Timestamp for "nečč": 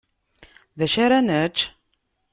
1.27-1.57